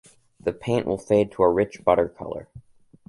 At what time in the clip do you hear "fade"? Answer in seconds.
0.97-1.31